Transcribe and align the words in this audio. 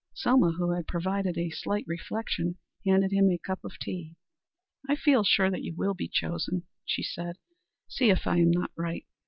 Selma, 0.15 0.53
who 0.53 0.71
had 0.71 0.87
provided 0.87 1.37
a 1.37 1.51
slight 1.51 1.83
refection, 1.85 2.57
handed 2.87 3.11
him 3.11 3.29
a 3.29 3.37
cup 3.37 3.59
of 3.63 3.77
tea. 3.77 4.15
"I 4.89 4.95
feel 4.95 5.23
sure 5.23 5.51
that 5.51 5.61
you 5.61 5.75
will 5.75 5.93
be 5.93 6.07
chosen," 6.07 6.63
she 6.83 7.03
said. 7.03 7.37
"See 7.87 8.09
if 8.09 8.25
I 8.25 8.37
am 8.37 8.49
not 8.49 8.71
right. 8.75 9.05